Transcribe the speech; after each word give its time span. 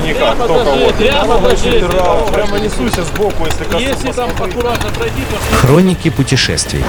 ничего 0.00 0.08
никак, 0.08 0.38
даже, 0.38 0.52
вот 0.52 2.32
прямо 2.32 2.58
несусь 2.58 3.06
сбоку, 3.06 3.46
если 3.46 3.64
коснусь. 3.64 3.82
Если 3.82 4.12
там 4.12 4.30
аккуратно 4.30 4.90
пройти, 4.90 5.22
то 5.30 5.56
Хроники 5.56 6.10
путешествий. 6.10 6.84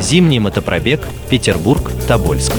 Зимний 0.00 0.40
мотопробег 0.40 1.06
Петербург-Тобольск. 1.30 2.52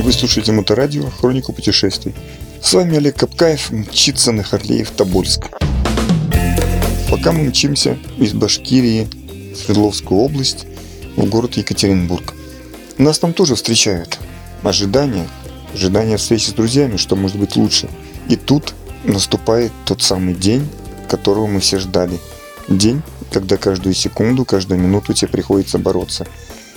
Вы 0.00 0.12
слушаете 0.12 0.52
Моторадио 0.52 1.08
«Хронику 1.20 1.52
путешествий». 1.52 2.14
С 2.60 2.74
вами 2.74 2.96
Олег 2.96 3.16
Капкаев, 3.16 3.70
мчится 3.70 4.32
на 4.32 4.42
Харлее 4.42 4.84
в 4.84 4.90
Тобольск. 4.90 5.48
Пока 7.10 7.32
мы 7.32 7.44
мчимся 7.44 7.98
из 8.18 8.32
Башкирии 8.32 9.08
в 9.52 9.56
Свердловскую 9.56 10.20
область 10.20 10.66
в 11.16 11.24
город 11.26 11.56
Екатеринбург. 11.56 12.34
Нас 12.98 13.18
там 13.18 13.32
тоже 13.32 13.54
встречают. 13.54 14.18
Ожидания, 14.62 15.26
ожидания 15.74 16.16
встречи 16.16 16.50
с 16.50 16.52
друзьями, 16.52 16.96
что 16.96 17.16
может 17.16 17.38
быть 17.38 17.56
лучше. 17.56 17.88
И 18.28 18.36
тут 18.36 18.74
наступает 19.04 19.72
тот 19.84 20.02
самый 20.02 20.34
день, 20.34 20.68
которого 21.08 21.46
мы 21.46 21.60
все 21.60 21.78
ждали. 21.78 22.18
День, 22.68 23.02
когда 23.30 23.56
каждую 23.56 23.94
секунду, 23.94 24.44
каждую 24.44 24.80
минуту 24.80 25.12
тебе 25.14 25.28
приходится 25.28 25.78
бороться. 25.78 26.26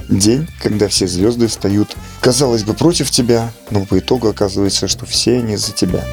День, 0.09 0.48
когда 0.62 0.88
все 0.88 1.08
звезды 1.08 1.48
встают, 1.48 1.95
казалось 2.22 2.63
бы, 2.63 2.73
против 2.73 3.09
тебя, 3.09 3.52
но 3.72 3.86
по 3.86 4.00
итогу 4.00 4.27
оказывается, 4.27 4.88
что 4.88 5.05
все 5.05 5.38
они 5.38 5.58
за 5.58 5.72
тебя. 5.72 6.03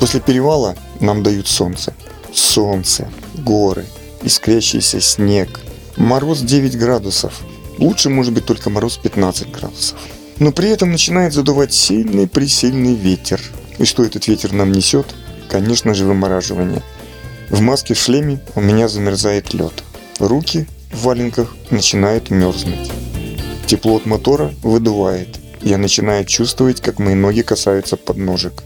После 0.00 0.20
перевала 0.20 0.74
нам 1.00 1.22
дают 1.22 1.48
солнце. 1.48 1.94
Солнце, 2.32 3.08
горы, 3.34 3.86
искрящийся 4.22 5.00
снег. 5.00 5.60
Мороз 5.96 6.40
9 6.40 6.78
градусов. 6.78 7.40
Лучше 7.78 8.08
может 8.08 8.32
быть 8.32 8.46
только 8.46 8.70
мороз 8.70 8.96
15 8.96 9.50
градусов. 9.50 9.98
Но 10.42 10.50
при 10.50 10.70
этом 10.70 10.90
начинает 10.90 11.32
задувать 11.32 11.72
сильный-пресильный 11.72 12.96
ветер. 12.96 13.40
И 13.78 13.84
что 13.84 14.02
этот 14.02 14.26
ветер 14.26 14.52
нам 14.52 14.72
несет? 14.72 15.06
Конечно 15.48 15.94
же, 15.94 16.04
вымораживание. 16.04 16.82
В 17.48 17.60
маске 17.60 17.94
в 17.94 17.98
шлеме 17.98 18.40
у 18.56 18.60
меня 18.60 18.88
замерзает 18.88 19.54
лед. 19.54 19.84
Руки 20.18 20.66
в 20.90 21.04
валенках 21.04 21.54
начинают 21.70 22.30
мерзнуть. 22.30 22.90
Тепло 23.68 23.98
от 23.98 24.04
мотора 24.04 24.52
выдувает. 24.64 25.28
Я 25.60 25.78
начинаю 25.78 26.24
чувствовать, 26.24 26.80
как 26.80 26.98
мои 26.98 27.14
ноги 27.14 27.42
касаются 27.42 27.96
подножек. 27.96 28.64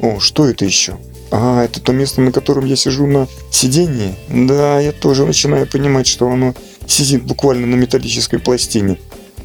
О, 0.00 0.20
что 0.20 0.48
это 0.48 0.64
еще? 0.64 0.96
А, 1.30 1.62
это 1.62 1.78
то 1.78 1.92
место, 1.92 2.22
на 2.22 2.32
котором 2.32 2.64
я 2.64 2.74
сижу 2.74 3.06
на 3.06 3.28
сиденье? 3.50 4.14
Да, 4.30 4.80
я 4.80 4.92
тоже 4.92 5.26
начинаю 5.26 5.66
понимать, 5.66 6.06
что 6.06 6.30
оно 6.30 6.54
сидит 6.86 7.24
буквально 7.24 7.66
на 7.66 7.74
металлической 7.74 8.38
пластине. 8.38 8.98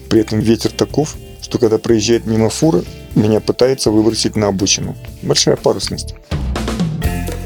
При 0.08 0.22
этом 0.22 0.39
ветер 0.39 0.72
таков, 0.72 1.17
что 1.44 1.59
когда 1.59 1.77
проезжает 1.77 2.25
мимо 2.25 2.49
фура, 2.49 2.83
меня 3.16 3.41
пытается 3.41 3.91
выбросить 3.91 4.36
на 4.38 4.47
обочину. 4.47 4.95
Большая 5.22 5.58
парусность. 5.58 6.16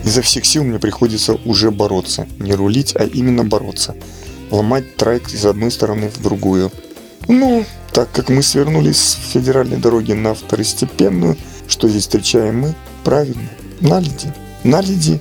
Изо 0.06 0.22
всех 0.22 0.46
сил 0.46 0.64
мне 0.64 0.80
приходится 0.80 1.34
уже 1.46 1.72
бороться. 1.72 2.28
Не 2.40 2.54
рулить, 2.54 2.96
а 2.96 3.04
именно 3.04 3.44
бороться. 3.44 3.96
Ломать 4.52 4.96
трайк 4.96 5.34
из 5.34 5.46
одной 5.46 5.72
стороны 5.72 6.10
в 6.10 6.22
другую. 6.22 6.72
Ну, 7.28 7.66
так 7.92 8.10
как 8.12 8.30
мы 8.30 8.44
свернули 8.44 8.92
с 8.92 9.18
федеральной 9.34 9.78
дороги 9.78 10.14
на 10.14 10.36
второстепенную, 10.36 11.36
что 11.68 11.90
здесь 11.90 12.04
встречаем 12.04 12.60
мы? 12.60 12.76
Правильно, 13.04 13.50
наледи. 13.82 14.32
Наледи 14.64 15.20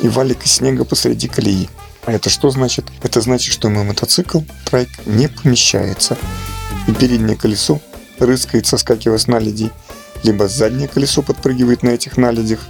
и 0.00 0.08
валик 0.08 0.46
из 0.46 0.52
снега 0.52 0.84
посреди 0.84 1.26
колеи. 1.26 1.68
А 2.06 2.12
это 2.12 2.30
что 2.30 2.50
значит? 2.50 2.86
Это 3.02 3.20
значит, 3.20 3.52
что 3.52 3.68
мой 3.68 3.84
мотоцикл, 3.84 4.40
трайк, 4.64 4.88
не 5.06 5.28
помещается. 5.28 6.16
И 6.86 6.92
переднее 6.92 7.36
колесо 7.36 7.80
рыскает, 8.26 8.66
соскакивая 8.66 9.18
с 9.18 9.26
наледей. 9.26 9.70
Либо 10.22 10.48
заднее 10.48 10.88
колесо 10.88 11.22
подпрыгивает 11.22 11.82
на 11.82 11.90
этих 11.90 12.16
наледях 12.16 12.60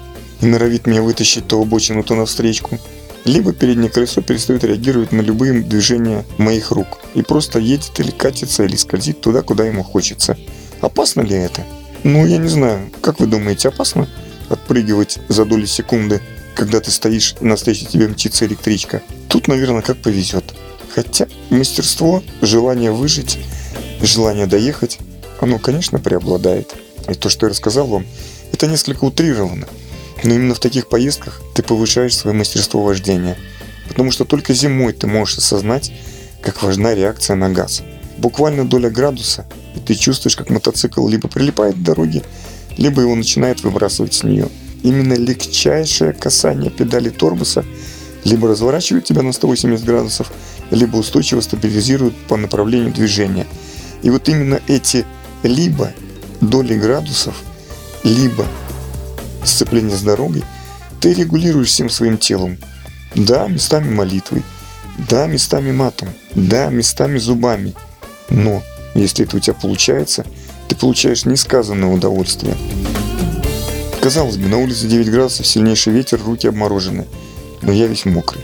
и 0.40 0.46
норовит 0.46 0.86
меня 0.86 1.02
вытащить 1.02 1.46
то 1.46 1.60
обочину, 1.60 2.02
то 2.02 2.14
навстречку. 2.14 2.78
Либо 3.24 3.52
переднее 3.52 3.90
колесо 3.90 4.20
перестает 4.20 4.64
реагировать 4.64 5.12
на 5.12 5.20
любые 5.20 5.62
движения 5.62 6.24
моих 6.38 6.72
рук 6.72 6.98
и 7.14 7.22
просто 7.22 7.60
едет 7.60 7.98
или 8.00 8.10
катится, 8.10 8.64
или 8.64 8.74
скользит 8.74 9.20
туда, 9.20 9.42
куда 9.42 9.64
ему 9.64 9.84
хочется. 9.84 10.36
Опасно 10.80 11.20
ли 11.20 11.36
это? 11.36 11.64
Ну, 12.02 12.26
я 12.26 12.38
не 12.38 12.48
знаю. 12.48 12.90
Как 13.00 13.20
вы 13.20 13.26
думаете, 13.26 13.68
опасно 13.68 14.08
отпрыгивать 14.48 15.18
за 15.28 15.44
доли 15.44 15.66
секунды, 15.66 16.20
когда 16.56 16.80
ты 16.80 16.90
стоишь 16.90 17.36
и 17.40 17.44
навстречу 17.44 17.86
тебе 17.86 18.08
мчится 18.08 18.44
электричка? 18.44 19.02
Тут, 19.28 19.46
наверное, 19.46 19.82
как 19.82 19.98
повезет. 19.98 20.44
Хотя 20.92 21.28
мастерство, 21.48 22.22
желание 22.40 22.90
выжить, 22.90 23.38
желание 24.02 24.46
доехать, 24.46 24.98
оно, 25.42 25.58
конечно, 25.58 25.98
преобладает. 25.98 26.72
И 27.08 27.14
то, 27.14 27.28
что 27.28 27.46
я 27.46 27.50
рассказал 27.50 27.88
вам, 27.88 28.06
это 28.52 28.68
несколько 28.68 29.04
утрировано. 29.04 29.66
Но 30.22 30.34
именно 30.34 30.54
в 30.54 30.60
таких 30.60 30.88
поездках 30.88 31.42
ты 31.54 31.64
повышаешь 31.64 32.16
свое 32.16 32.36
мастерство 32.36 32.80
вождения. 32.80 33.36
Потому 33.88 34.12
что 34.12 34.24
только 34.24 34.54
зимой 34.54 34.92
ты 34.92 35.08
можешь 35.08 35.38
осознать, 35.38 35.92
как 36.42 36.62
важна 36.62 36.94
реакция 36.94 37.34
на 37.34 37.50
газ. 37.50 37.82
Буквально 38.18 38.64
доля 38.64 38.88
градуса, 38.88 39.44
и 39.74 39.80
ты 39.80 39.96
чувствуешь, 39.96 40.36
как 40.36 40.48
мотоцикл 40.48 41.08
либо 41.08 41.26
прилипает 41.26 41.74
к 41.74 41.82
дороге, 41.82 42.22
либо 42.76 43.02
его 43.02 43.16
начинает 43.16 43.64
выбрасывать 43.64 44.14
с 44.14 44.22
нее. 44.22 44.48
Именно 44.84 45.14
легчайшее 45.14 46.12
касание 46.12 46.70
педали 46.70 47.10
тормоза 47.10 47.64
либо 48.22 48.46
разворачивает 48.46 49.04
тебя 49.04 49.22
на 49.22 49.32
180 49.32 49.84
градусов, 49.84 50.32
либо 50.70 50.96
устойчиво 50.96 51.40
стабилизирует 51.40 52.14
по 52.28 52.36
направлению 52.36 52.92
движения. 52.92 53.48
И 54.02 54.10
вот 54.10 54.28
именно 54.28 54.60
эти 54.68 55.04
либо 55.42 55.92
доли 56.40 56.74
градусов, 56.74 57.34
либо 58.04 58.46
сцепление 59.44 59.96
с 59.96 60.02
дорогой, 60.02 60.44
ты 61.00 61.14
регулируешь 61.14 61.68
всем 61.68 61.90
своим 61.90 62.18
телом. 62.18 62.58
Да, 63.14 63.46
местами 63.48 63.90
молитвой, 63.90 64.42
да, 65.08 65.26
местами 65.26 65.72
матом, 65.72 66.08
да, 66.34 66.68
местами 66.68 67.18
зубами. 67.18 67.74
Но, 68.30 68.62
если 68.94 69.26
это 69.26 69.36
у 69.36 69.40
тебя 69.40 69.54
получается, 69.54 70.24
ты 70.68 70.76
получаешь 70.76 71.24
несказанное 71.24 71.92
удовольствие. 71.92 72.56
Казалось 74.00 74.36
бы, 74.36 74.48
на 74.48 74.58
улице 74.58 74.88
9 74.88 75.10
градусов, 75.10 75.46
сильнейший 75.46 75.92
ветер, 75.92 76.20
руки 76.24 76.48
обморожены. 76.48 77.06
Но 77.60 77.70
я 77.72 77.86
весь 77.86 78.04
мокрый. 78.04 78.42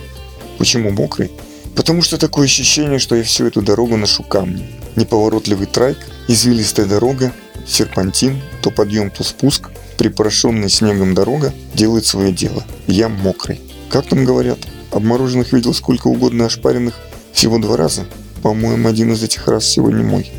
Почему 0.59 0.91
мокрый? 0.91 1.33
Потому 1.75 2.03
что 2.03 2.19
такое 2.19 2.45
ощущение, 2.45 2.99
что 2.99 3.17
я 3.17 3.23
всю 3.23 3.47
эту 3.47 3.63
дорогу 3.63 3.97
ношу 3.97 4.23
камни. 4.23 4.69
Неповоротливый 4.97 5.67
трайк, 5.67 5.99
извилистая 6.29 6.87
дорога, 6.87 7.33
серпантин, 7.67 8.41
то 8.63 8.71
подъем, 8.71 9.11
то 9.11 9.25
спуск, 9.25 9.71
припорошенная 9.97 10.69
снегом 10.69 11.15
дорога 11.15 11.53
делает 11.75 12.07
свое 12.07 12.33
дело. 12.33 12.65
Я 12.87 13.09
мокрый. 13.09 13.61
Как 13.91 14.07
там 14.07 14.25
говорят, 14.25 14.59
обмороженных 14.93 15.53
видел 15.53 15.75
сколько 15.75 16.07
угодно, 16.07 16.47
ошпаренных 16.47 16.95
всего 17.33 17.59
два 17.59 17.77
раза. 17.77 18.07
По-моему, 18.43 18.89
один 18.89 19.13
из 19.13 19.23
этих 19.23 19.49
раз 19.49 19.67
сегодня 19.67 20.05
мой. 20.05 20.31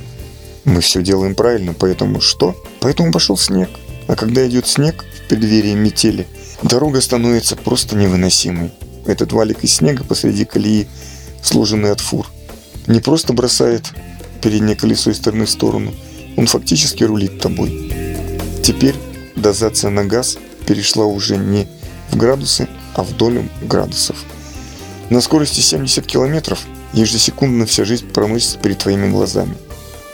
Мы 0.64 0.82
все 0.82 1.02
делаем 1.02 1.36
правильно, 1.36 1.74
поэтому 1.74 2.22
что? 2.22 2.56
Поэтому 2.80 3.12
пошел 3.12 3.38
снег. 3.38 3.70
А 4.08 4.16
когда 4.16 4.48
идет 4.48 4.68
снег 4.68 5.04
в 5.04 5.28
преддверии 5.30 5.74
метели, 5.74 6.28
дорога 6.64 7.02
становится 7.02 7.56
просто 7.56 7.96
невыносимой. 7.96 8.72
Этот 9.06 9.32
валик 9.32 9.64
из 9.64 9.76
снега 9.76 10.04
посреди 10.04 10.46
колеи, 10.46 10.88
сложенный 11.42 11.92
от 11.92 12.00
фур, 12.00 12.28
не 12.88 13.00
просто 13.00 13.34
бросает 13.34 13.92
переднее 14.42 14.76
колесо 14.76 15.12
из 15.12 15.18
стороны 15.18 15.46
в 15.46 15.50
сторону, 15.50 15.94
он 16.38 16.48
фактически 16.48 17.04
рулит 17.04 17.40
тобой. 17.40 17.92
Теперь 18.64 18.96
дозация 19.36 19.90
на 19.90 20.06
газ 20.06 20.38
перешла 20.66 21.06
уже 21.06 21.38
не 21.38 21.68
в 22.12 22.18
градусы, 22.18 22.68
а 22.96 23.04
в 23.04 23.16
долю 23.16 23.48
градусов. 23.62 24.18
На 25.10 25.22
скорости 25.22 25.60
70 25.60 26.06
километров 26.06 26.60
ежесекундно 26.94 27.66
вся 27.66 27.84
жизнь 27.86 28.08
проносится 28.08 28.58
перед 28.60 28.78
твоими 28.78 29.10
глазами. 29.10 29.56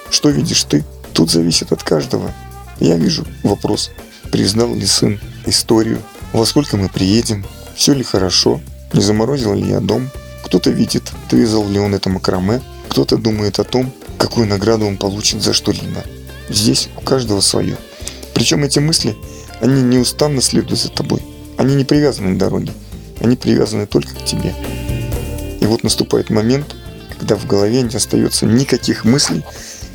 Что 0.10 0.30
видишь 0.30 0.64
ты, 0.64 0.84
тут 1.14 1.32
зависит 1.32 1.72
от 1.72 1.84
каждого. 1.84 2.32
Я 2.80 2.96
вижу 2.96 3.26
вопрос, 3.44 3.92
признал 4.32 4.74
ли 4.74 4.86
сын 4.86 5.20
историю, 5.46 6.02
во 6.34 6.46
сколько 6.46 6.78
мы 6.78 6.90
приедем, 6.90 7.46
все 7.76 7.94
ли 7.94 8.04
хорошо, 8.04 8.62
не 8.94 9.02
заморозил 9.02 9.54
ли 9.54 9.70
я 9.70 9.80
дом. 9.80 10.10
Кто-то 10.44 10.70
видит, 10.70 11.04
вязал 11.32 11.68
ли 11.68 11.80
он 11.80 11.96
это 11.96 12.10
макраме, 12.10 12.62
кто-то 12.88 13.18
думает 13.18 13.60
о 13.60 13.64
том, 13.64 13.92
какую 14.18 14.48
награду 14.48 14.86
он 14.86 14.98
получит 14.98 15.42
за 15.42 15.54
что-либо. 15.54 16.04
Здесь 16.50 16.90
у 16.98 17.02
каждого 17.02 17.42
свое. 17.42 17.78
Причем 18.34 18.64
эти 18.64 18.80
мысли, 18.80 19.16
они 19.62 19.82
неустанно 19.82 20.42
следуют 20.42 20.80
за 20.80 20.90
тобой. 20.90 21.22
Они 21.58 21.76
не 21.76 21.86
привязаны 21.86 22.36
к 22.36 22.38
дороге, 22.38 22.74
они 23.22 23.36
привязаны 23.36 23.88
только 23.88 24.14
к 24.14 24.26
тебе. 24.26 24.54
И 25.62 25.66
вот 25.66 25.84
наступает 25.84 26.30
момент, 26.30 26.76
когда 27.18 27.36
в 27.36 27.48
голове 27.48 27.82
не 27.82 27.96
остается 27.96 28.46
никаких 28.46 29.06
мыслей, 29.06 29.44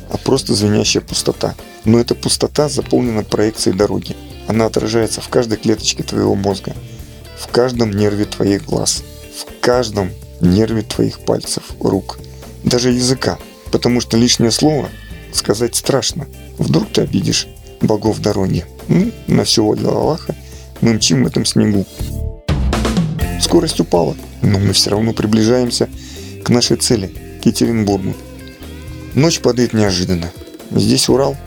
а 0.09 0.17
просто 0.17 0.53
звенящая 0.53 1.03
пустота. 1.03 1.55
Но 1.85 1.99
эта 1.99 2.15
пустота 2.15 2.67
заполнена 2.67 3.23
проекцией 3.23 3.77
дороги. 3.77 4.15
Она 4.47 4.65
отражается 4.65 5.21
в 5.21 5.29
каждой 5.29 5.57
клеточке 5.57 6.03
твоего 6.03 6.35
мозга, 6.35 6.75
в 7.39 7.47
каждом 7.47 7.91
нерве 7.91 8.25
твоих 8.25 8.65
глаз, 8.65 9.03
в 9.33 9.61
каждом 9.61 10.11
нерве 10.41 10.81
твоих 10.81 11.19
пальцев, 11.19 11.63
рук, 11.79 12.19
даже 12.63 12.89
языка. 12.89 13.37
Потому 13.71 14.01
что 14.01 14.17
лишнее 14.17 14.51
слово 14.51 14.89
сказать 15.33 15.75
страшно. 15.75 16.27
Вдруг 16.57 16.91
ты 16.91 17.01
обидишь 17.01 17.47
богов 17.81 18.19
дороги. 18.19 18.65
Ну, 18.87 19.11
на 19.27 19.43
все 19.43 19.63
воля 19.63 19.87
Аллаха 19.87 20.35
мы 20.81 20.93
мчим 20.93 21.23
в 21.23 21.27
этом 21.27 21.45
снегу. 21.45 21.85
Скорость 23.39 23.79
упала, 23.79 24.15
но 24.41 24.59
мы 24.59 24.73
все 24.73 24.91
равно 24.91 25.13
приближаемся 25.13 25.89
к 26.43 26.49
нашей 26.49 26.77
цели, 26.77 27.07
к 27.41 27.45
Екатеринбургу. 27.45 28.13
Ночь 29.15 29.39
падает 29.39 29.73
неожиданно. 29.73 30.31
Здесь 30.71 31.09
Урал, 31.09 31.37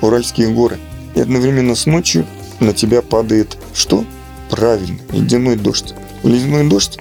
Уральские 0.00 0.48
горы. 0.48 0.78
И 1.14 1.20
одновременно 1.20 1.74
с 1.74 1.86
ночью 1.86 2.26
на 2.58 2.72
тебя 2.72 3.02
падает 3.02 3.58
что? 3.74 4.04
Правильно, 4.50 4.98
ледяной 5.12 5.56
дождь. 5.56 5.94
Ледяной 6.22 6.68
дождь? 6.68 6.98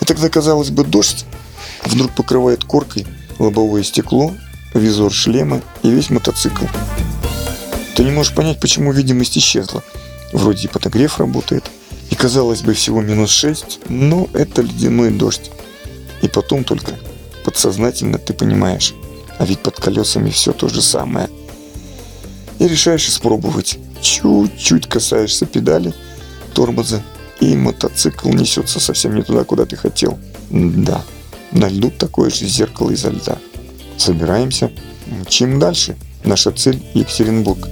Это 0.00 0.14
тогда, 0.14 0.28
казалось 0.28 0.70
бы, 0.70 0.84
дождь 0.84 1.24
вдруг 1.84 2.12
покрывает 2.12 2.64
коркой 2.64 3.06
лобовое 3.42 3.82
стекло, 3.82 4.34
визор 4.72 5.12
шлема 5.12 5.60
и 5.82 5.90
весь 5.90 6.10
мотоцикл. 6.10 6.64
Ты 7.96 8.04
не 8.04 8.10
можешь 8.10 8.34
понять, 8.34 8.60
почему 8.60 8.92
видимость 8.92 9.36
исчезла. 9.36 9.82
Вроде 10.32 10.66
и 10.66 10.70
подогрев 10.70 11.18
работает, 11.18 11.64
и 12.10 12.14
казалось 12.14 12.62
бы 12.62 12.72
всего 12.72 13.02
минус 13.02 13.30
6, 13.30 13.80
но 13.88 14.28
это 14.32 14.62
ледяной 14.62 15.10
дождь. 15.10 15.50
И 16.22 16.28
потом 16.28 16.64
только 16.64 16.92
подсознательно 17.44 18.18
ты 18.18 18.32
понимаешь, 18.32 18.94
а 19.38 19.44
ведь 19.44 19.58
под 19.58 19.78
колесами 19.78 20.30
все 20.30 20.52
то 20.52 20.68
же 20.68 20.80
самое. 20.80 21.28
И 22.58 22.68
решаешь 22.68 23.08
испробовать. 23.08 23.78
Чуть-чуть 24.00 24.88
касаешься 24.88 25.46
педали, 25.46 25.92
тормоза, 26.54 27.02
и 27.40 27.54
мотоцикл 27.54 28.28
несется 28.30 28.80
совсем 28.80 29.14
не 29.14 29.22
туда, 29.22 29.44
куда 29.44 29.66
ты 29.66 29.76
хотел. 29.76 30.18
Да, 30.50 31.02
на 31.52 31.68
льду 31.68 31.90
такое 31.90 32.30
же 32.30 32.46
зеркало 32.46 32.90
изо 32.90 33.10
льда. 33.10 33.38
Собираемся, 33.96 34.70
мчим 35.06 35.58
дальше. 35.58 35.96
Наша 36.24 36.50
цель– 36.52 36.82
Екатеринбург. 36.94 37.68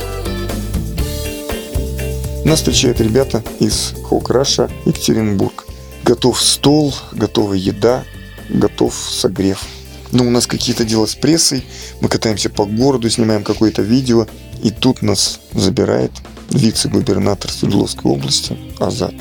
Нас 2.45 2.59
встречают 2.59 3.01
ребята 3.01 3.45
из 3.59 3.95
Хоукраша 4.09 4.71
Екатеринбург. 4.87 5.67
Готов 6.05 6.41
стол, 6.41 6.95
готовая 7.13 7.59
еда, 7.59 8.05
готов 8.49 8.95
согрев. 8.95 9.65
Но 10.13 10.27
у 10.27 10.31
нас 10.31 10.47
какие-то 10.47 10.85
дела 10.85 11.07
с 11.07 11.15
прессой, 11.15 11.65
мы 12.01 12.09
катаемся 12.09 12.51
по 12.51 12.65
городу, 12.65 13.09
снимаем 13.09 13.45
какое-то 13.45 13.83
видео, 13.83 14.27
и 14.63 14.71
тут 14.71 15.03
нас 15.03 15.41
забирает 15.55 16.11
вице-губернатор 16.51 17.51
Свердловской 17.51 18.11
области 18.11 18.57
Азат. 18.79 19.15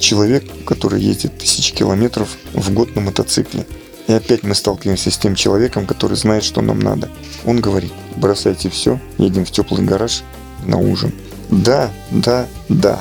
Человек, 0.00 0.44
который 0.66 1.00
ездит 1.00 1.38
тысячи 1.38 1.72
километров 1.72 2.36
в 2.54 2.72
год 2.72 2.96
на 2.96 3.02
мотоцикле. 3.02 3.66
И 4.08 4.12
опять 4.12 4.42
мы 4.42 4.54
сталкиваемся 4.54 5.10
с 5.10 5.18
тем 5.18 5.34
человеком, 5.34 5.86
который 5.86 6.16
знает, 6.16 6.44
что 6.44 6.60
нам 6.60 6.80
надо. 6.80 7.08
Он 7.44 7.60
говорит, 7.60 7.92
бросайте 8.16 8.68
все, 8.68 9.00
едем 9.18 9.44
в 9.44 9.50
теплый 9.50 9.84
гараж 9.84 10.24
на 10.64 10.78
ужин. 10.78 11.12
Да, 11.50 11.90
да, 12.10 12.46
да. 12.68 13.00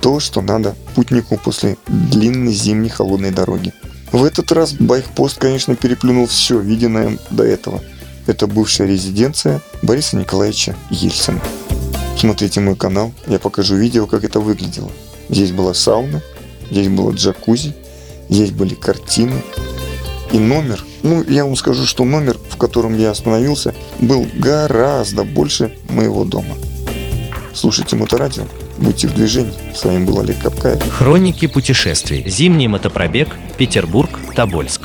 То, 0.00 0.20
что 0.20 0.40
надо 0.40 0.76
путнику 0.94 1.36
после 1.42 1.76
длинной 1.86 2.52
зимней 2.52 2.88
холодной 2.88 3.30
дороги. 3.30 3.72
В 4.12 4.24
этот 4.24 4.52
раз 4.52 4.72
байкпост, 4.72 5.38
конечно, 5.38 5.74
переплюнул 5.74 6.26
все, 6.26 6.60
виденное 6.60 7.18
до 7.30 7.44
этого. 7.44 7.82
Это 8.26 8.46
бывшая 8.46 8.86
резиденция 8.86 9.60
Бориса 9.82 10.16
Николаевича 10.16 10.76
Ельцина. 10.90 11.40
Смотрите 12.16 12.60
мой 12.60 12.76
канал, 12.76 13.12
я 13.26 13.38
покажу 13.38 13.76
видео, 13.76 14.06
как 14.06 14.24
это 14.24 14.40
выглядело. 14.40 14.90
Здесь 15.28 15.52
была 15.52 15.74
сауна, 15.74 16.22
здесь 16.70 16.88
было 16.88 17.12
джакузи, 17.12 17.74
здесь 18.28 18.50
были 18.50 18.74
картины. 18.74 19.42
И 20.32 20.38
номер, 20.38 20.84
ну 21.02 21.24
я 21.24 21.44
вам 21.44 21.56
скажу, 21.56 21.86
что 21.86 22.04
номер, 22.04 22.36
в 22.50 22.56
котором 22.56 22.96
я 22.96 23.10
остановился, 23.10 23.74
был 23.98 24.26
гораздо 24.34 25.24
больше 25.24 25.72
моего 25.88 26.24
дома. 26.24 26.54
Слушайте 27.54 27.96
Моторадио, 27.96 28.44
будьте 28.76 29.08
в 29.08 29.14
движении. 29.14 29.52
С 29.74 29.84
вами 29.84 30.04
был 30.04 30.20
Олег 30.20 30.40
Капкаев. 30.40 30.80
Хроники 30.90 31.46
путешествий. 31.46 32.24
Зимний 32.28 32.68
мотопробег. 32.68 33.34
Петербург. 33.56 34.10
Тобольск. 34.36 34.82